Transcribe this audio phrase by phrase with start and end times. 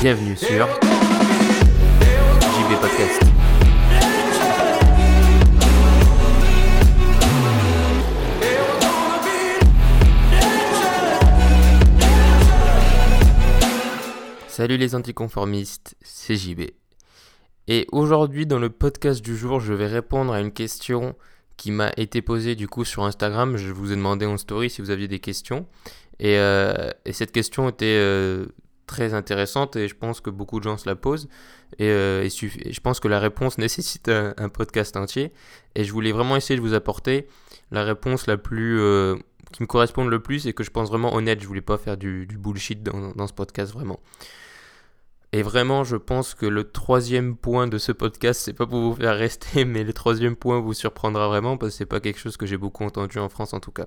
[0.00, 0.68] Bienvenue sur
[2.40, 3.22] JB Podcast.
[14.46, 16.70] Salut les anticonformistes, c'est JB.
[17.68, 21.16] Et aujourd'hui dans le podcast du jour, je vais répondre à une question
[21.56, 23.56] qui m'a été posée du coup sur Instagram.
[23.56, 25.66] Je vous ai demandé en story si vous aviez des questions.
[26.20, 28.46] Et, euh, et cette question était euh,
[28.86, 31.28] très intéressante et je pense que beaucoup de gens se la posent.
[31.78, 35.32] Et, euh, je pense que la réponse nécessite un, podcast entier.
[35.74, 37.26] Et je voulais vraiment essayer de vous apporter
[37.72, 38.78] la réponse la plus...
[39.52, 41.40] qui me corresponde le plus et que je pense vraiment honnête.
[41.40, 43.98] Je voulais pas faire du, du bullshit dans, dans ce podcast vraiment.
[45.32, 48.94] Et vraiment, je pense que le troisième point de ce podcast, c'est pas pour vous
[48.94, 52.36] faire rester, mais le troisième point vous surprendra vraiment parce que c'est pas quelque chose
[52.36, 53.86] que j'ai beaucoup entendu en France en tout cas.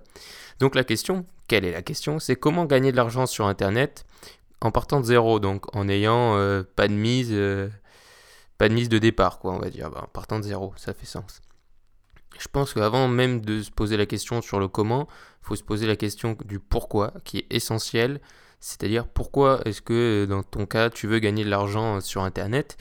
[0.59, 2.19] Donc la question, quelle est la question?
[2.19, 4.05] C'est comment gagner de l'argent sur Internet
[4.61, 7.69] en partant de zéro, donc en ayant euh, pas de mise, euh,
[8.58, 9.89] pas de mise de départ, quoi, on va dire.
[9.89, 11.42] Bah, en partant de zéro, ça fait sens.
[12.38, 15.08] Je pense qu'avant même de se poser la question sur le comment,
[15.44, 18.21] il faut se poser la question du pourquoi, qui est essentiel.
[18.59, 22.77] C'est-à-dire pourquoi est-ce que dans ton cas tu veux gagner de l'argent euh, sur Internet?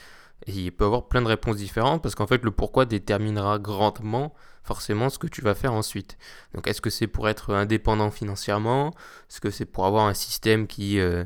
[0.47, 3.59] Et il peut y avoir plein de réponses différentes parce qu'en fait le pourquoi déterminera
[3.59, 6.17] grandement forcément ce que tu vas faire ensuite.
[6.53, 8.93] Donc est-ce que c'est pour être indépendant financièrement?
[9.29, 11.25] Est-ce que c'est pour avoir un système qui euh,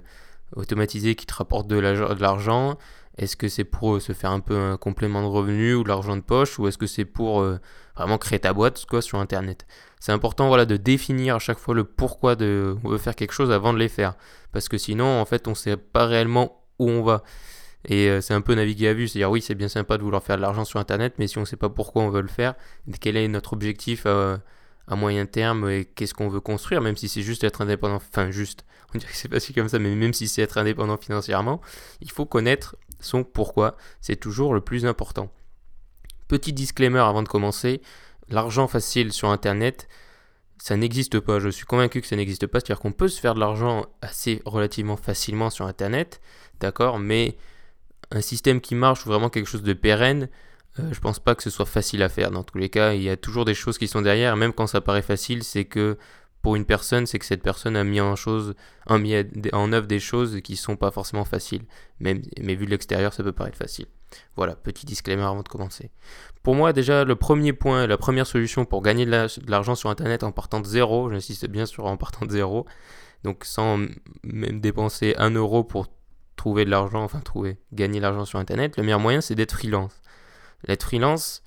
[0.56, 2.78] automatisé qui te rapporte de l'argent?
[3.18, 5.90] Est-ce que c'est pour euh, se faire un peu un complément de revenu ou de
[5.90, 7.60] l'argent de poche Ou est-ce que c'est pour euh,
[7.96, 9.68] vraiment créer ta boîte quoi, sur Internet?
[10.00, 13.34] C'est important voilà, de définir à chaque fois le pourquoi de, on veut faire quelque
[13.34, 14.16] chose avant de les faire.
[14.52, 17.24] Parce que sinon, en fait, on sait pas réellement où on va.
[17.86, 20.24] Et euh, c'est un peu naviguer à vue, c'est-à-dire oui, c'est bien sympa de vouloir
[20.24, 22.56] faire de l'argent sur Internet, mais si on sait pas pourquoi on veut le faire,
[23.00, 27.22] quel est notre objectif à moyen terme et qu'est-ce qu'on veut construire, même si c'est
[27.22, 30.28] juste être indépendant, enfin juste, on dirait que c'est facile comme ça, mais même si
[30.28, 31.62] c'est être indépendant financièrement,
[32.02, 35.32] il faut connaître son pourquoi, c'est toujours le plus important.
[36.28, 37.82] Petit disclaimer avant de commencer,
[38.30, 39.88] l'argent facile sur Internet,
[40.58, 41.40] ça n'existe pas.
[41.40, 42.60] Je suis convaincu que ça n'existe pas.
[42.60, 46.22] C'est-à-dire qu'on peut se faire de l'argent assez relativement facilement sur Internet,
[46.60, 47.36] d'accord, mais
[48.12, 50.30] un système qui marche ou vraiment quelque chose de pérenne,
[50.80, 52.32] euh, je pense pas que ce soit facile à faire.
[52.32, 54.36] Dans tous les cas, il y a toujours des choses qui sont derrière.
[54.38, 55.98] Même quand ça paraît facile, c'est que
[56.44, 58.54] pour une personne, c'est que cette personne a mis en, chose,
[58.86, 59.16] a mis
[59.54, 61.64] en œuvre des choses qui sont pas forcément faciles.
[62.02, 63.86] Même, mais vu de l'extérieur, ça peut paraître facile.
[64.36, 65.90] Voilà, petit disclaimer avant de commencer.
[66.44, 69.74] Pour moi, déjà, le premier point, la première solution pour gagner de la- de l'argent
[69.74, 72.66] sur Internet en partant de zéro, j'insiste bien sur en partant de zéro,
[73.24, 73.78] donc sans
[74.24, 75.88] même dépenser un euro pour
[76.36, 79.54] trouver de l'argent, enfin trouver, gagner de l'argent sur Internet, le meilleur moyen, c'est d'être
[79.54, 80.02] freelance.
[80.68, 81.42] D'être freelance,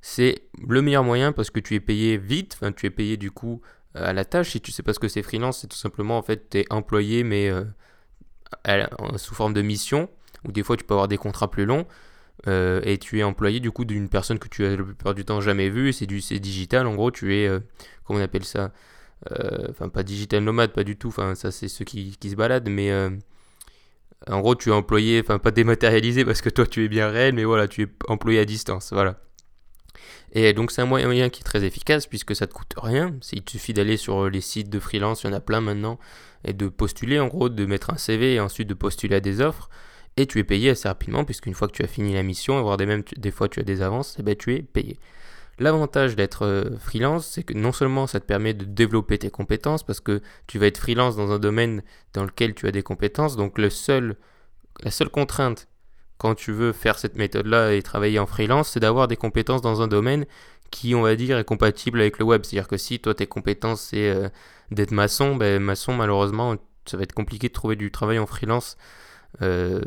[0.00, 3.32] c'est le meilleur moyen parce que tu es payé vite, enfin tu es payé du
[3.32, 3.60] coup
[3.94, 4.50] à la tâche.
[4.50, 6.66] Si tu sais pas ce que c'est freelance, c'est tout simplement en fait tu es
[6.72, 7.64] employé mais euh,
[9.16, 10.08] sous forme de mission,
[10.44, 11.86] ou des fois tu peux avoir des contrats plus longs.
[12.48, 15.24] euh, et tu es employé du coup d'une personne que tu as la plupart du
[15.26, 17.60] temps jamais vue, c'est du c'est digital en gros, tu es, euh,
[18.04, 18.72] comment on appelle ça
[19.32, 22.36] Euh, Enfin pas digital nomade, pas du tout, enfin ça c'est ceux qui, qui se
[22.36, 23.10] baladent, mais euh,
[24.28, 27.34] en gros tu es employé, enfin pas dématérialisé parce que toi tu es bien réel,
[27.34, 29.20] mais voilà, tu es employé à distance, voilà.
[30.32, 33.14] Et donc c'est un moyen qui est très efficace puisque ça te coûte rien.
[33.32, 35.98] Il te suffit d'aller sur les sites de freelance, il y en a plein maintenant,
[36.44, 39.40] et de postuler en gros, de mettre un CV et ensuite de postuler à des
[39.40, 39.68] offres.
[40.16, 42.76] Et tu es payé assez rapidement puisqu'une fois que tu as fini la mission, voire
[42.76, 44.98] des, des fois tu as des avances, et ben tu es payé.
[45.58, 49.82] L'avantage d'être euh, freelance, c'est que non seulement ça te permet de développer tes compétences,
[49.82, 51.82] parce que tu vas être freelance dans un domaine
[52.14, 54.16] dans lequel tu as des compétences, donc la seule
[55.12, 55.68] contrainte
[56.20, 59.80] quand tu veux faire cette méthode-là et travailler en freelance, c'est d'avoir des compétences dans
[59.80, 60.26] un domaine
[60.70, 62.42] qui, on va dire, est compatible avec le web.
[62.44, 64.28] C'est-à-dire que si toi, tes compétences, c'est euh,
[64.70, 68.76] d'être maçon, ben, maçon, malheureusement, ça va être compliqué de trouver du travail en freelance
[69.40, 69.80] euh,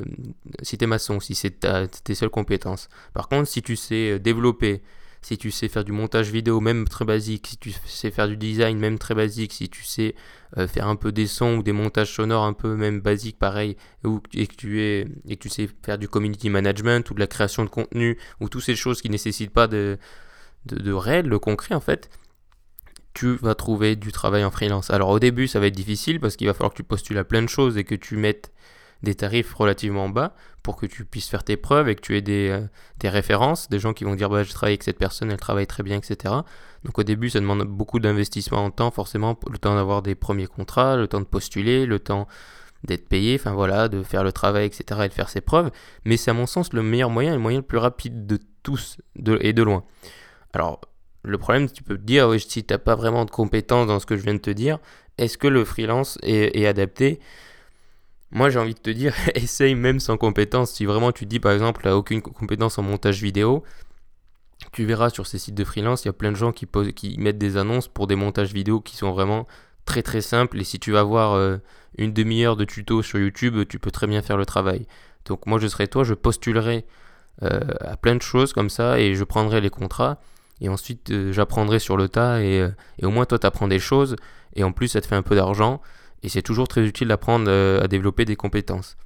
[0.63, 1.59] si t'es maçon, si c'est
[2.03, 2.89] tes seules compétences.
[3.13, 4.81] Par contre, si tu sais euh, développer,
[5.23, 8.37] si tu sais faire du montage vidéo, même très basique, si tu sais faire du
[8.37, 10.15] design, même très basique, si tu sais
[10.57, 13.77] euh, faire un peu des sons ou des montages sonores un peu même basiques, pareil,
[14.33, 17.63] et, que tu es, et tu sais faire du community management ou de la création
[17.63, 19.97] de contenu, ou toutes ces choses qui nécessitent pas de,
[20.65, 22.09] de, de réel, de concret en fait,
[23.13, 24.89] tu vas trouver du travail en freelance.
[24.89, 27.23] Alors au début, ça va être difficile parce qu'il va falloir que tu postules à
[27.23, 28.51] plein de choses et que tu mettes
[29.03, 30.33] des tarifs relativement bas
[30.63, 32.61] pour que tu puisses faire tes preuves et que tu aies des, euh,
[32.99, 35.67] des références, des gens qui vont dire bah, je travaille avec cette personne, elle travaille
[35.67, 36.33] très bien, etc.
[36.85, 40.47] Donc au début, ça demande beaucoup d'investissement en temps, forcément, le temps d'avoir des premiers
[40.47, 42.27] contrats, le temps de postuler, le temps
[42.85, 45.01] d'être payé, enfin voilà, de faire le travail, etc.
[45.03, 45.69] et de faire ses preuves.
[46.05, 48.39] Mais c'est à mon sens le meilleur moyen et le moyen le plus rapide de
[48.63, 49.83] tous et de loin.
[50.53, 50.79] Alors,
[51.23, 53.99] le problème, tu peux te dire, oui, si tu n'as pas vraiment de compétences dans
[53.99, 54.79] ce que je viens de te dire,
[55.17, 57.19] est-ce que le freelance est adapté?
[58.33, 60.71] Moi, j'ai envie de te dire, essaye même sans compétences.
[60.71, 63.63] Si vraiment tu te dis, par exemple, tu aucune compétence en montage vidéo,
[64.71, 66.91] tu verras sur ces sites de freelance, il y a plein de gens qui, posent,
[66.93, 69.47] qui mettent des annonces pour des montages vidéo qui sont vraiment
[69.85, 70.59] très très simples.
[70.59, 71.57] Et si tu vas voir euh,
[71.97, 74.87] une demi-heure de tuto sur YouTube, tu peux très bien faire le travail.
[75.25, 76.85] Donc moi, je serais toi, je postulerai
[77.43, 80.19] euh, à plein de choses comme ça et je prendrai les contrats.
[80.59, 83.79] Et ensuite, euh, j'apprendrai sur le tas et, et au moins toi, tu apprends des
[83.79, 84.15] choses.
[84.55, 85.81] Et en plus, ça te fait un peu d'argent.
[86.23, 88.97] Et c'est toujours très utile d'apprendre à développer des compétences.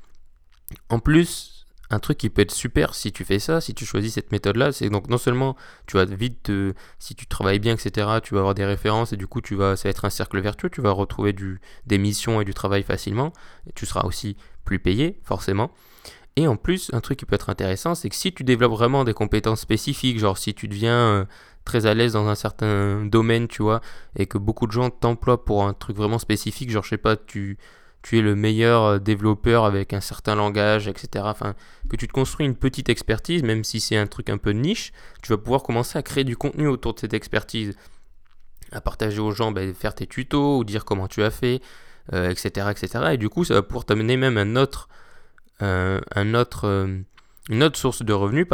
[0.89, 4.13] En plus, un truc qui peut être super si tu fais ça, si tu choisis
[4.13, 5.55] cette méthode-là, c'est donc non seulement
[5.85, 6.51] tu vas vite,
[6.99, 9.75] si tu travailles bien, etc., tu vas avoir des références et du coup tu vas,
[9.75, 11.33] ça va être un cercle vertueux, tu vas retrouver
[11.85, 13.31] des missions et du travail facilement,
[13.73, 14.35] tu seras aussi
[14.65, 15.71] plus payé, forcément.
[16.37, 19.03] Et en plus, un truc qui peut être intéressant, c'est que si tu développes vraiment
[19.03, 21.25] des compétences spécifiques, genre si tu deviens euh,
[21.65, 23.81] très à l'aise dans un certain domaine, tu vois,
[24.15, 27.15] et que beaucoup de gens t'emploient pour un truc vraiment spécifique, genre je sais pas,
[27.17, 27.57] tu,
[28.11, 31.25] es le meilleur euh, développeur avec un certain langage, etc.
[31.27, 31.55] Enfin,
[31.89, 34.93] que tu te construis une petite expertise, même si c'est un truc un peu niche,
[35.23, 37.75] tu vas pouvoir commencer à créer du contenu autour de cette expertise,
[38.71, 41.61] à partager aux gens, ben, faire tes tutos ou dire comment tu as fait,
[42.13, 43.05] etc., euh, etc.
[43.13, 44.87] Et du coup, ça va pouvoir t'amener même un autre,
[45.61, 46.87] euh, un autre
[47.49, 48.45] une autre source de revenus,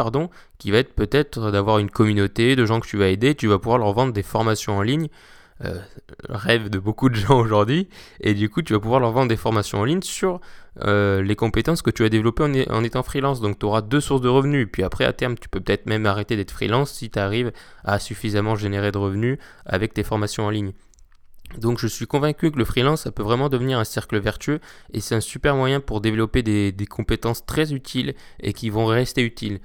[0.59, 3.59] qui va être peut-être d'avoir une communauté de gens que tu vas aider, tu vas
[3.59, 5.07] pouvoir leur vendre des formations en ligne,
[5.63, 5.79] euh,
[6.29, 7.87] rêve de beaucoup de gens aujourd'hui,
[8.19, 10.41] et du coup tu vas pouvoir leur vendre des formations en ligne sur
[10.81, 13.41] euh, les compétences que tu as développées en étant freelance.
[13.41, 16.05] Donc tu auras deux sources de revenus, puis après à terme tu peux peut-être même
[16.05, 17.51] arrêter d'être freelance si tu arrives
[17.83, 20.73] à suffisamment générer de revenus avec tes formations en ligne.
[21.57, 24.59] Donc je suis convaincu que le freelance, ça peut vraiment devenir un cercle vertueux
[24.91, 29.23] et c'est un super moyen pour développer des, compétences très utiles et qui vont rester
[29.23, 29.59] utiles.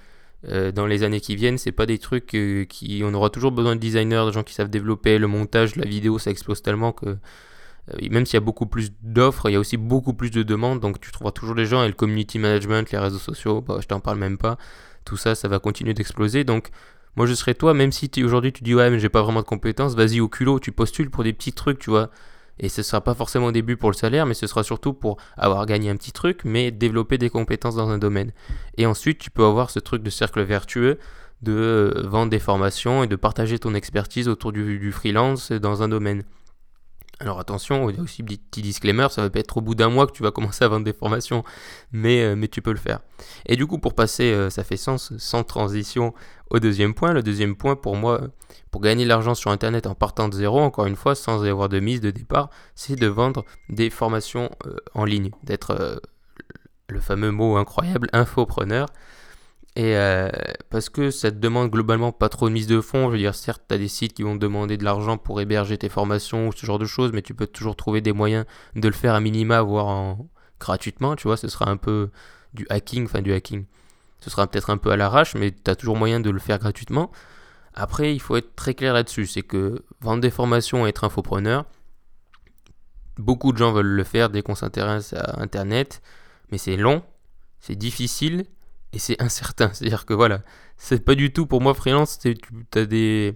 [0.46, 3.02] Euh, dans les années qui viennent, c'est pas des trucs euh, qui.
[3.04, 6.18] On aura toujours besoin de designers, de gens qui savent développer le montage, la vidéo,
[6.20, 7.06] ça explose tellement que.
[7.06, 10.44] Euh, même s'il y a beaucoup plus d'offres, il y a aussi beaucoup plus de
[10.44, 13.78] demandes, donc tu trouveras toujours des gens et le community management, les réseaux sociaux, bah,
[13.80, 14.58] je t'en parle même pas.
[15.04, 16.44] Tout ça, ça va continuer d'exploser.
[16.44, 16.70] Donc
[17.18, 19.44] moi, je serais toi, même si aujourd'hui tu dis ouais, mais j'ai pas vraiment de
[19.44, 22.10] compétences, vas-y au culot, tu postules pour des petits trucs, tu vois.
[22.60, 25.16] Et ce sera pas forcément au début pour le salaire, mais ce sera surtout pour
[25.36, 28.30] avoir gagné un petit truc, mais développer des compétences dans un domaine.
[28.76, 31.00] Et ensuite, tu peux avoir ce truc de cercle vertueux
[31.42, 35.82] de euh, vendre des formations et de partager ton expertise autour du, du freelance dans
[35.82, 36.22] un domaine.
[37.20, 39.88] Alors attention, il y a aussi petit disclaimer, ça va pas être au bout d'un
[39.88, 41.42] mois que tu vas commencer à vendre des formations,
[41.90, 43.00] mais, euh, tu peux le faire.
[43.46, 46.14] Et du coup, pour passer, euh, ça fait sens, sans transition,
[46.50, 47.12] au deuxième point.
[47.12, 48.20] Le deuxième point, pour moi,
[48.70, 51.68] pour gagner de l'argent sur Internet en partant de zéro, encore une fois, sans avoir
[51.68, 56.00] de mise de départ, c'est de vendre des formations euh, en ligne, d'être
[56.88, 58.86] le fameux mot incroyable, infopreneur.
[59.78, 60.28] Et euh,
[60.70, 63.06] parce que ça te demande globalement pas trop de mise de fonds.
[63.06, 65.40] Je veux dire, certes, tu as des sites qui vont te demander de l'argent pour
[65.40, 68.44] héberger tes formations ou ce genre de choses, mais tu peux toujours trouver des moyens
[68.74, 70.28] de le faire à minima, voire en...
[70.58, 71.14] gratuitement.
[71.14, 72.10] Tu vois, ce sera un peu
[72.54, 73.66] du hacking, enfin du hacking.
[74.18, 76.58] Ce sera peut-être un peu à l'arrache, mais tu as toujours moyen de le faire
[76.58, 77.12] gratuitement.
[77.72, 79.28] Après, il faut être très clair là-dessus.
[79.28, 81.66] C'est que vendre des formations et être infopreneur,
[83.16, 86.02] beaucoup de gens veulent le faire dès qu'on s'intéresse à Internet,
[86.50, 87.04] mais c'est long,
[87.60, 88.44] c'est difficile
[88.92, 89.70] et c'est incertain.
[89.72, 90.42] C'est-à-dire que voilà,
[90.76, 92.36] c'est pas du tout pour moi freelance, tu
[92.74, 93.34] as des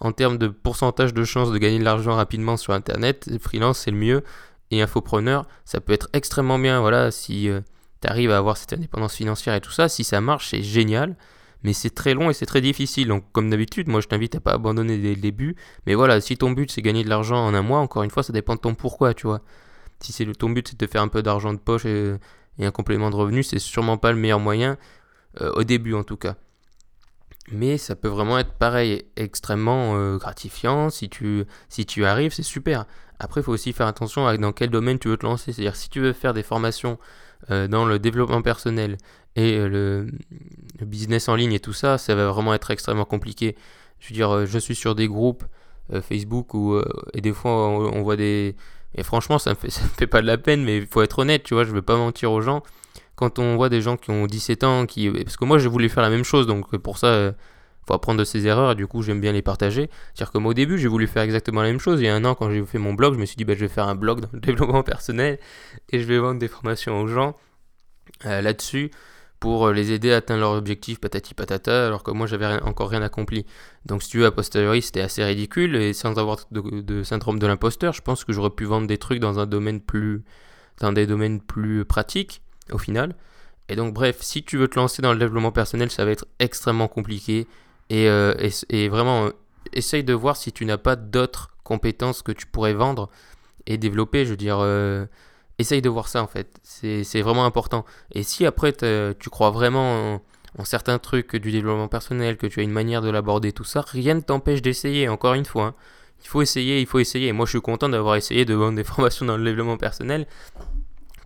[0.00, 3.90] en termes de pourcentage de chances de gagner de l'argent rapidement sur internet, freelance c'est
[3.92, 4.24] le mieux
[4.70, 7.60] et infopreneur, ça peut être extrêmement bien voilà si euh,
[8.02, 11.16] tu arrives à avoir cette indépendance financière et tout ça, si ça marche, c'est génial.
[11.62, 13.08] Mais c'est très long et c'est très difficile.
[13.08, 15.56] Donc, comme d'habitude, moi je t'invite à pas abandonner dès le début.
[15.86, 18.22] Mais voilà, si ton but c'est gagner de l'argent en un mois, encore une fois,
[18.22, 19.40] ça dépend de ton pourquoi, tu vois.
[20.00, 22.14] Si c'est ton but c'est de faire un peu d'argent de poche et
[22.58, 24.76] et un complément de revenu, c'est sûrement pas le meilleur moyen,
[25.40, 26.36] euh, au début en tout cas.
[27.50, 30.88] Mais ça peut vraiment être pareil, extrêmement euh, gratifiant.
[30.90, 32.86] Si tu, si tu arrives, c'est super.
[33.18, 35.52] Après, il faut aussi faire attention à dans quel domaine tu veux te lancer.
[35.52, 36.98] C'est-à-dire, si tu veux faire des formations
[37.50, 38.96] euh, dans le développement personnel
[39.36, 40.06] et le,
[40.80, 43.56] business en ligne et tout ça, ça va vraiment être extrêmement compliqué.
[43.98, 45.44] Je veux dire, je suis sur des groupes
[46.02, 46.80] Facebook où,
[47.12, 48.54] et des fois, on voit des,
[48.94, 51.02] et franchement, ça me fait, ça me fait pas de la peine, mais il faut
[51.02, 52.62] être honnête, tu vois, je veux pas mentir aux gens.
[53.16, 55.88] Quand on voit des gens qui ont 17 ans, qui, parce que moi j'ai voulu
[55.88, 57.34] faire la même chose, donc pour ça, il
[57.86, 59.88] faut apprendre de ses erreurs, et du coup j'aime bien les partager.
[60.14, 62.00] C'est-à-dire que moi au début, j'ai voulu faire exactement la même chose.
[62.00, 63.54] Il y a un an, quand j'ai fait mon blog, je me suis dit, bah,
[63.54, 65.38] je vais faire un blog dans le développement personnel,
[65.90, 67.36] et je vais vendre des formations aux gens
[68.26, 68.90] euh, là-dessus
[69.44, 72.88] pour euh, les aider à atteindre leur objectif patati patata, alors que moi j'avais encore
[72.88, 73.44] rien accompli.
[73.84, 77.46] Donc si tu veux, a posteriori, c'était assez ridicule, et sans avoir de, syndrome de
[77.46, 80.24] l'imposteur, je pense que j'aurais pu vendre des trucs dans un domaine plus
[80.80, 82.40] dans des domaines plus pratiques
[82.72, 83.16] au final.
[83.68, 86.24] Et donc bref, si tu veux te lancer dans le développement personnel, ça va être
[86.38, 87.46] extrêmement compliqué.
[87.90, 88.32] Et, euh,
[88.70, 89.30] et, vraiment, euh,
[89.74, 93.10] essaye de voir si tu n'as pas d'autres compétences que tu pourrais vendre
[93.66, 94.24] et développer.
[94.24, 94.56] Je veux dire,
[95.58, 96.58] essaye de voir ça en fait.
[96.62, 97.84] C'est vraiment important.
[98.12, 100.20] Et si après tu crois vraiment
[100.58, 103.82] en, certains trucs du développement personnel, que tu as une manière de l'aborder, tout ça,
[103.86, 105.66] rien ne t'empêche d'essayer, encore une fois.
[105.66, 105.74] Hein.
[106.22, 107.32] Il faut essayer, il faut essayer.
[107.32, 110.26] Moi je suis content d'avoir essayé de vendre des formations dans le développement personnel.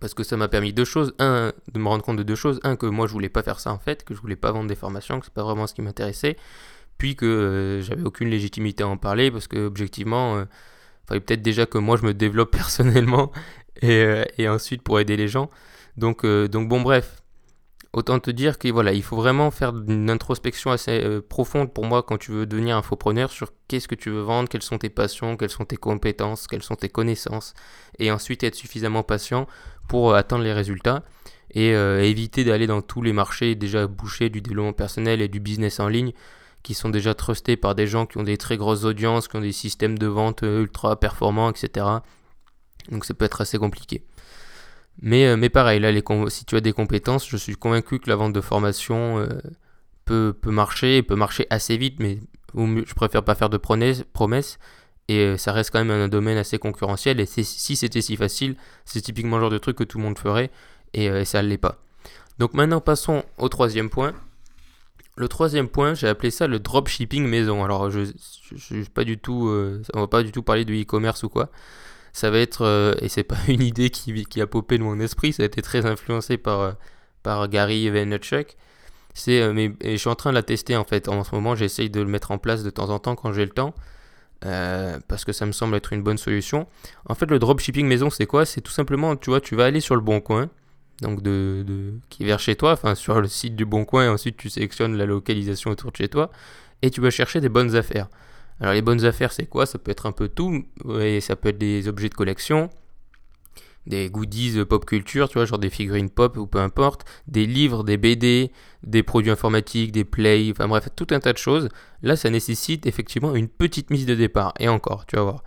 [0.01, 1.13] Parce que ça m'a permis deux choses.
[1.19, 2.59] Un, de me rendre compte de deux choses.
[2.63, 4.67] Un, que moi je voulais pas faire ça en fait, que je voulais pas vendre
[4.67, 6.37] des formations, que c'est pas vraiment ce qui m'intéressait.
[6.97, 10.45] Puis que euh, j'avais aucune légitimité à en parler parce que objectivement, euh,
[11.09, 13.31] fallait peut-être déjà que moi je me développe personnellement
[13.81, 15.49] et, euh, et ensuite pour aider les gens.
[15.97, 17.21] Donc, euh, donc bon bref,
[17.93, 21.85] autant te dire que voilà, il faut vraiment faire une introspection assez euh, profonde pour
[21.85, 24.89] moi quand tu veux devenir infopreneur sur qu'est-ce que tu veux vendre, quelles sont tes
[24.89, 27.53] passions, quelles sont tes compétences, quelles sont tes connaissances,
[27.97, 29.47] et ensuite être suffisamment patient
[29.87, 31.03] pour atteindre les résultats
[31.55, 35.79] et éviter d'aller dans tous les marchés déjà bouchés du développement personnel et du business
[35.79, 36.13] en ligne
[36.61, 39.41] qui sont déjà trustés par des gens qui ont des très grosses audiences, qui ont
[39.41, 41.85] des systèmes de vente ultra performants, etc.
[42.91, 44.03] Donc ça peut être assez compliqué.
[45.01, 45.91] Mais, euh, mais pareil, là,
[46.29, 49.27] si tu as des compétences, je suis convaincu que la vente de formation euh,
[50.05, 52.19] peut, peut marcher, peut marcher assez vite, mais
[52.55, 54.59] je préfère pas faire de promesses.
[55.07, 57.19] Et euh, ça reste quand même un domaine assez concurrentiel.
[57.19, 58.55] Et si c'était si facile,
[58.85, 60.51] c'est typiquement le genre de truc que tout le monde ferait.
[60.93, 61.77] Et, ça ne l'est pas.
[62.39, 64.13] Donc maintenant, passons au troisième point.
[65.15, 67.63] Le troisième point, j'ai appelé ça le dropshipping maison.
[67.63, 68.11] Alors, je,
[68.55, 69.49] je pas du tout,
[69.93, 71.49] on va pas du tout parler de e-commerce ou quoi
[72.13, 75.33] ça va être, euh, et c'est pas une idée qui, a popé de mon esprit,
[75.33, 76.71] ça a été très influencé par, euh,
[77.23, 78.55] par Gary Vaynerchuk.
[79.13, 81.09] C'est, euh, mais je suis en train de la tester en fait.
[81.09, 83.45] En ce moment, j'essaye de le mettre en place de temps en temps quand j'ai
[83.45, 83.73] le temps.
[84.41, 86.67] parce que ça me semble être une bonne solution.
[87.05, 88.45] En fait, le dropshipping maison, c'est quoi?
[88.45, 90.49] C'est tout simplement, tu vois, tu vas aller sur le bon coin,
[91.01, 94.05] donc de, de, qui est vers chez toi, enfin sur le site du bon coin,
[94.05, 96.31] et ensuite tu sélectionnes la localisation autour de chez toi,
[96.81, 98.07] et tu vas chercher des bonnes affaires.
[98.59, 99.65] Alors les bonnes affaires, c'est quoi?
[99.65, 100.65] Ça peut être un peu tout,
[101.01, 102.69] et ça peut être des objets de collection,
[103.87, 107.83] des goodies pop culture, tu vois, genre des figurines pop ou peu importe, des livres,
[107.83, 108.51] des BD,
[108.83, 111.69] des produits informatiques, des plays, enfin bref, tout un tas de choses.
[112.03, 115.43] Là, ça nécessite effectivement une petite mise de départ, et encore, tu vas voir.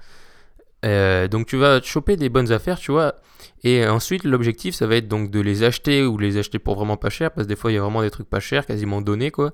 [0.84, 3.14] Euh, donc tu vas choper des bonnes affaires, tu vois,
[3.62, 6.96] et ensuite l'objectif ça va être donc de les acheter ou les acheter pour vraiment
[6.96, 9.00] pas cher, parce que des fois il y a vraiment des trucs pas chers, quasiment
[9.00, 9.52] donnés quoi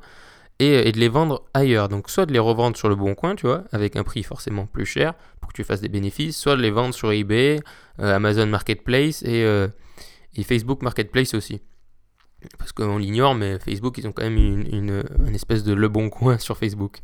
[0.58, 1.88] et, et, de les vendre ailleurs.
[1.88, 4.66] Donc soit de les revendre sur le bon coin, tu vois, avec un prix forcément
[4.66, 7.60] plus cher pour que tu fasses des bénéfices, soit de les vendre sur eBay,
[8.00, 9.68] euh, Amazon Marketplace et, euh,
[10.34, 11.60] et, Facebook Marketplace aussi.
[12.58, 16.10] Parce qu'on l'ignore, mais Facebook, ils ont quand même une, une, espèce de le bon
[16.10, 16.98] coin sur Facebook.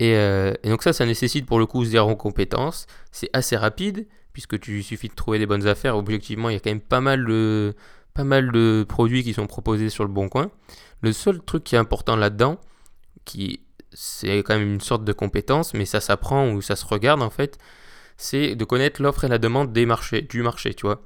[0.00, 2.86] Et, euh, et, donc ça, ça nécessite pour le coup zéro compétence.
[3.12, 5.96] C'est assez rapide, puisque tu suffit de trouver des bonnes affaires.
[5.96, 7.74] Objectivement, il y a quand même pas mal de,
[8.14, 10.50] pas mal de produits qui sont proposés sur le bon coin.
[11.02, 12.58] Le seul truc qui est important là-dedans,
[13.24, 13.60] qui
[13.94, 17.30] c'est quand même une sorte de compétence, mais ça s'apprend ou ça se regarde en
[17.30, 17.58] fait,
[18.16, 21.02] c'est de connaître l'offre et la demande des marchés, du marché, tu vois.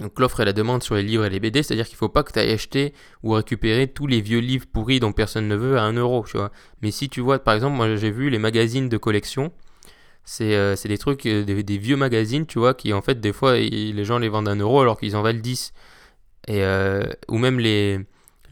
[0.00, 2.08] Donc l'offre et la demande sur les livres et les BD, c'est-à-dire qu'il ne faut
[2.08, 5.56] pas que tu ailles acheter ou récupérer tous les vieux livres pourris dont personne ne
[5.56, 6.52] veut à 1 euro, tu vois.
[6.82, 9.52] Mais si tu vois, par exemple, moi j'ai vu les magazines de collection,
[10.24, 13.56] c'est euh, des trucs, euh, des, vieux magazines, tu vois, qui en fait des fois
[13.56, 15.72] les gens les vendent à 1 euro alors qu'ils en valent 10.
[16.48, 18.00] Et, euh, ou même les,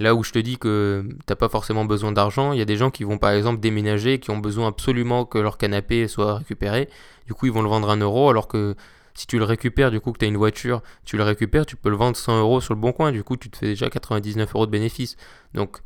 [0.00, 2.76] Là où je te dis que t'as pas forcément besoin d'argent, il y a des
[2.76, 6.88] gens qui vont par exemple déménager, qui ont besoin absolument que leur canapé soit récupéré.
[7.26, 8.74] Du coup, ils vont le vendre un euro, alors que
[9.14, 11.76] si tu le récupères, du coup, que tu as une voiture, tu le récupères, tu
[11.76, 13.12] peux le vendre 100 euros sur le bon coin.
[13.12, 15.16] Du coup, tu te fais déjà 99 euros de bénéfice.
[15.54, 15.78] Donc,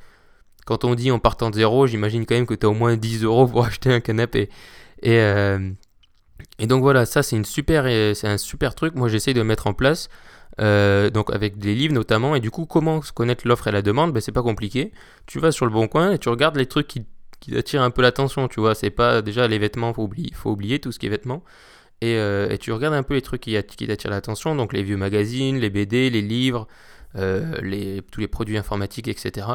[0.65, 2.97] quand on dit en partant de zéro, j'imagine quand même que tu as au moins
[2.97, 4.49] 10 euros pour acheter un canapé.
[5.03, 5.71] Et, euh,
[6.59, 7.85] et donc voilà, ça c'est super,
[8.17, 8.95] c'est un super truc.
[8.95, 10.09] Moi, j'essaye de mettre en place.
[10.61, 12.35] Euh, donc avec des livres notamment.
[12.35, 14.13] Et du coup, comment connaître l'offre et la demande?
[14.13, 14.93] Ben, C'est pas compliqué.
[15.27, 17.05] Tu vas sur le bon coin et tu regardes les trucs qui,
[17.41, 18.49] qui attirent un peu l'attention.
[18.49, 21.11] Tu vois, c'est pas déjà les vêtements, faut oublier, faut oublier tout ce qui est
[21.11, 21.45] vêtements.
[22.01, 24.97] Et, euh, tu regardes un peu les trucs qui, qui t'attirent l'attention, donc les vieux
[24.97, 26.69] magazines, les BD, les livres,
[27.17, 29.47] euh, tous les produits informatiques, etc.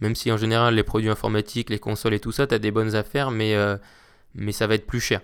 [0.00, 2.72] Même si en général les produits informatiques, les consoles et tout ça, tu as des
[2.72, 3.54] bonnes affaires, mais,
[4.34, 5.20] mais ça va être plus cher.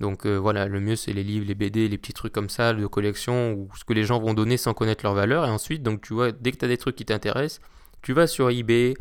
[0.00, 2.72] Donc euh, voilà, le mieux c'est les livres, les BD, les petits trucs comme ça,
[2.72, 5.44] de collection, ou ce que les gens vont donner sans connaître leur valeur.
[5.44, 7.60] Et ensuite, donc tu vois, dès que tu as des trucs qui t'intéressent,
[8.02, 8.94] tu vas sur eBay,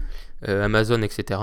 [0.48, 1.40] euh, Amazon, etc.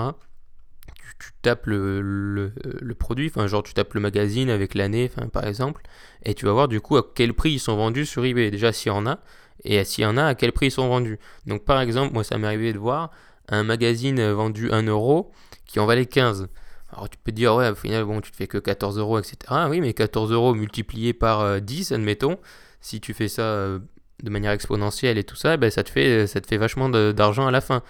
[1.20, 2.52] Tu, tapes le,
[2.98, 5.82] produit, enfin genre tu tapes le magazine avec l'année, par exemple,
[6.24, 8.50] et tu vas voir du coup à quel prix ils sont vendus sur eBay.
[8.50, 9.20] Déjà s'il y en a,
[9.64, 11.18] et s'il y en a, à quel prix ils sont vendus.
[11.46, 13.10] Donc par exemple, moi ça m'est arrivé de voir
[13.48, 15.32] un magazine vendu 1 euro
[15.66, 16.48] qui en valait 15.
[16.94, 19.18] Alors tu peux te dire, ouais, au final, bon, tu te fais que 14 euros,
[19.18, 19.36] etc.
[19.68, 22.38] Oui, mais 14 euros multiplié par 10, euh, admettons,
[22.80, 23.80] si tu fais ça euh,
[24.22, 27.46] de manière exponentielle et tout ça, ben, ça, te fait, ça te fait vachement d'argent
[27.46, 27.82] à la fin.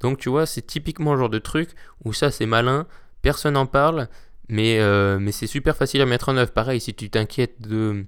[0.00, 1.70] Donc tu vois, c'est typiquement le genre de truc
[2.04, 2.86] où ça c'est malin,
[3.22, 4.08] personne n'en parle,
[4.48, 6.52] mais, euh, mais c'est super facile à mettre en œuvre.
[6.52, 8.04] Pareil, si tu t'inquiètes de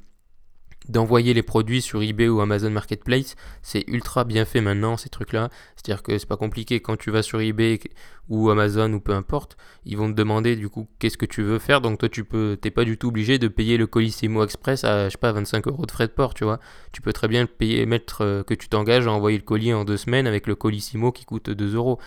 [0.91, 5.49] d'envoyer les produits sur eBay ou Amazon Marketplace, c'est ultra bien fait maintenant ces trucs-là.
[5.77, 7.81] C'est-à-dire que c'est pas compliqué quand tu vas sur eBay
[8.29, 11.59] ou Amazon ou peu importe, ils vont te demander du coup qu'est-ce que tu veux
[11.59, 11.81] faire.
[11.81, 15.07] Donc toi tu peux, t'es pas du tout obligé de payer le Colissimo Express à
[15.07, 16.61] je sais pas 25 euros de frais de port, tu vois.
[16.93, 19.73] Tu peux très bien le payer, mettre euh, que tu t'engages à envoyer le colis
[19.73, 21.99] en deux semaines avec le Colissimo qui coûte 2 euros.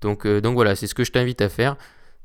[0.00, 1.76] Donc, euh, donc voilà, c'est ce que je t'invite à faire.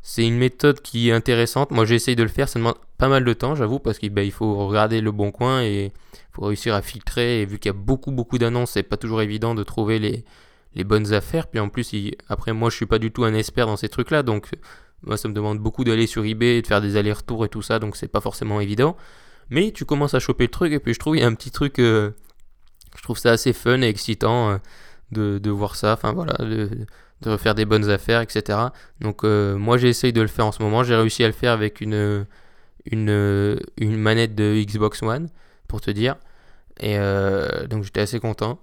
[0.01, 1.72] C'est une méthode qui est intéressante.
[1.72, 2.50] Moi, j'essaye de le faire.
[2.50, 5.62] Ça demande pas mal de temps, j'avoue, parce qu'il bah, faut regarder le bon coin
[5.62, 5.92] et
[6.32, 7.42] faut réussir à filtrer.
[7.42, 10.84] Et vu qu'il y a beaucoup, beaucoup d'annonces, c'est pas toujours évident de trouver les,
[10.84, 11.48] bonnes affaires.
[11.48, 11.92] Puis en plus,
[12.30, 14.24] après, moi, je suis pas du tout un expert dans ces trucs-là.
[14.24, 14.50] Donc,
[15.04, 17.62] moi, ça me demande beaucoup d'aller sur eBay et de faire des allers-retours et tout
[17.62, 17.80] ça.
[17.80, 18.98] Donc, c'est pas forcément évident.
[19.50, 20.74] Mais tu commences à choper le truc.
[20.74, 21.80] Et puis, je trouve il y a un petit truc.
[21.80, 22.12] euh,
[22.96, 24.60] je trouve ça assez fun et excitant
[25.16, 25.94] euh, de, voir ça.
[25.94, 26.34] Enfin, voilà.
[26.39, 26.70] de-
[27.22, 28.60] de refaire des bonnes affaires, etc.
[29.01, 30.84] Donc euh, moi j'essaye de le faire en ce moment.
[30.84, 32.25] J'ai réussi à le faire avec une,
[32.91, 35.29] une, une manette de Xbox One,
[35.67, 36.15] pour te dire.
[36.79, 38.60] Et euh, donc j'étais assez content.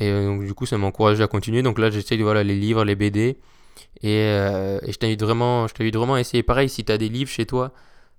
[0.00, 1.62] Et euh, donc du coup ça m'a encouragé à continuer.
[1.62, 3.38] Donc là j'essaye voilà, les livres, les BD.
[4.02, 6.42] Et, euh, je t'invite vraiment, vraiment à essayer.
[6.42, 7.72] Pareil, si tu as des livres chez toi,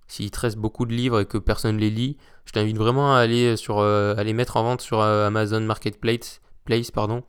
[0.08, 3.20] s'il te reste beaucoup de livres et que personne les lit, je t'invite vraiment à
[3.20, 6.42] aller, sur, euh, à les mettre en vente sur euh, Amazon Marketplace.
[6.66, 7.24] Place, pardon.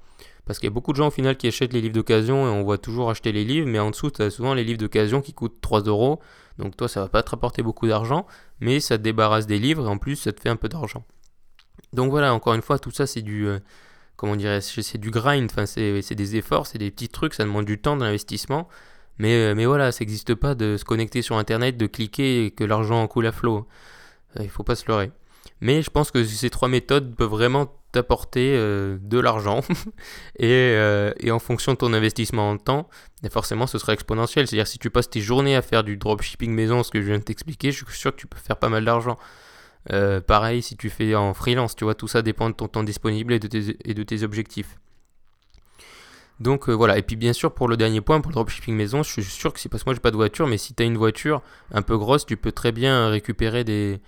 [0.46, 2.50] Parce qu'il y a beaucoup de gens au final qui achètent les livres d'occasion et
[2.50, 5.20] on voit toujours acheter les livres, mais en dessous, tu as souvent les livres d'occasion
[5.20, 6.20] qui coûtent 3 euros.
[6.60, 8.26] Donc toi, ça va pas te rapporter beaucoup d'argent,
[8.60, 11.04] mais ça te débarrasse des livres et en plus, ça te fait un peu d'argent.
[11.92, 13.58] Donc voilà, encore une fois, tout ça, c'est du, euh,
[14.16, 17.78] comment dirais-je, c'est du grind, c'est des efforts, c'est des petits trucs, ça demande du
[17.80, 18.68] temps de l'investissement.
[19.18, 22.64] Mais, euh, voilà, ça n'existe pas de se connecter sur Internet, de cliquer et que
[22.64, 23.66] l'argent coule à flot.
[24.38, 25.10] Euh, Il faut pas se leurrer.
[25.60, 29.60] Mais je pense que ces trois méthodes peuvent vraiment t'apporter euh, de l'argent
[30.38, 32.88] et, euh, et en fonction de ton investissement en temps,
[33.24, 34.46] et forcément ce sera exponentiel.
[34.46, 37.18] C'est-à-dire si tu passes tes journées à faire du dropshipping maison, ce que je viens
[37.18, 39.18] de t'expliquer, je suis sûr que tu peux faire pas mal d'argent.
[39.92, 42.82] Euh, pareil si tu fais en freelance, tu vois, tout ça dépend de ton temps
[42.82, 44.76] disponible et de tes, objectifs.
[46.38, 49.10] Donc voilà, et puis bien sûr pour le dernier point, pour le dropshipping maison, je
[49.10, 50.86] suis sûr que c'est parce que moi j'ai pas de voiture, mais si tu as
[50.86, 54.00] une voiture un peu grosse, tu peux très bien récupérer des,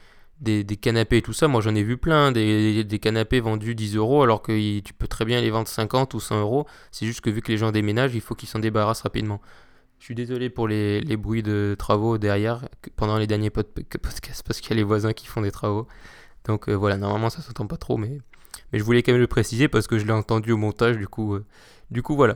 [0.42, 1.48] des, des canapés et tout ça.
[1.48, 5.09] Moi j'en ai vu plein, des, des canapés vendus 10 euros alors que tu peux
[5.09, 6.66] très bien les vendre 50 ou 100 euros.
[6.90, 9.40] C'est juste que vu que les gens déménagent, il faut qu'ils s'en débarrassent rapidement.
[9.98, 14.42] Je suis désolé pour les, les bruits de travaux derrière pendant les derniers pod- podcasts
[14.44, 15.87] parce qu'il y a les voisins qui font des travaux.
[16.44, 18.18] Donc euh, voilà, normalement ça s'entend pas trop, mais,
[18.72, 21.07] mais je voulais quand même le préciser parce que je l'ai entendu au montage, du
[21.07, 21.44] coup, euh,
[21.92, 22.35] du coup voilà.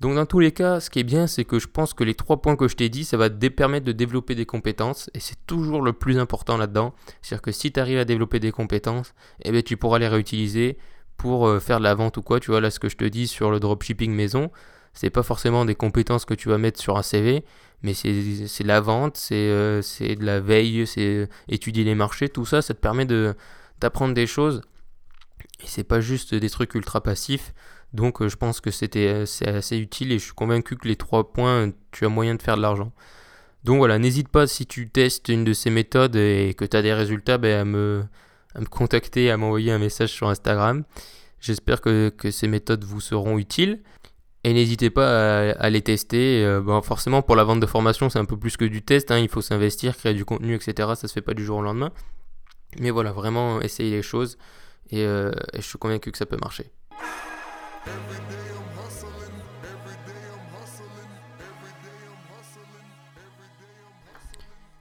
[0.00, 2.14] Donc dans tous les cas, ce qui est bien, c'est que je pense que les
[2.14, 5.20] trois points que je t'ai dit, ça va te permettre de développer des compétences, et
[5.20, 6.94] c'est toujours le plus important là-dedans.
[7.22, 10.76] C'est-à-dire que si tu arrives à développer des compétences, eh bien, tu pourras les réutiliser
[11.16, 12.40] pour euh, faire de la vente ou quoi.
[12.40, 14.50] Tu vois, là, ce que je te dis sur le dropshipping maison,
[14.92, 17.44] c'est pas forcément des compétences que tu vas mettre sur un CV,
[17.82, 22.28] mais c'est la vente, c'est euh, c'est de la veille, c'est euh, étudier les marchés,
[22.28, 23.34] tout ça, ça te permet de
[23.80, 24.62] d'apprendre des choses.
[25.62, 27.54] Et c'est pas juste des trucs ultra passifs.
[27.92, 30.96] Donc euh, je pense que c'était euh, assez utile et je suis convaincu que les
[30.96, 32.92] trois points, tu as moyen de faire de l'argent.
[33.64, 36.82] Donc voilà, n'hésite pas si tu testes une de ces méthodes et que tu as
[36.82, 38.04] des résultats, ben, à, me,
[38.70, 40.84] contacter, à m'envoyer un message sur Instagram.
[41.40, 43.82] J'espère que, ces méthodes vous seront utiles.
[44.44, 46.44] Et n'hésitez pas à, les tester.
[46.44, 49.10] Euh, bon, forcément, pour la vente de formation, c'est un peu plus que du test.
[49.10, 49.18] hein.
[49.18, 50.90] Il faut s'investir, créer du contenu, etc.
[50.94, 51.90] Ça se fait pas du jour au lendemain.
[52.78, 54.38] Mais voilà, vraiment, essayez les choses.
[54.90, 56.70] Et je suis convaincu que ça peut marcher.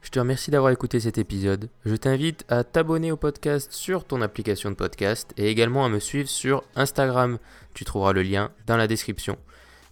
[0.02, 1.70] Je te remercie d'avoir écouté cet épisode.
[1.84, 6.00] Je t'invite à t'abonner au podcast sur ton application de podcast et également à me
[6.00, 7.38] suivre sur Instagram.
[7.74, 9.38] Tu trouveras le lien dans la description.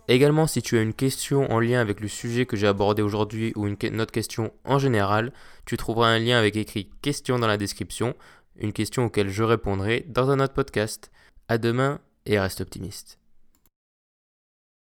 [0.08, 3.54] Également, si tu as une question en lien avec le sujet que j'ai abordé aujourd'hui
[3.56, 5.34] ou une, autre question en général,
[5.66, 8.14] tu trouveras un lien avec écrit question dans la description,
[8.58, 11.12] une question auquel je répondrai dans un autre podcast.
[11.48, 13.20] À demain et reste optimiste.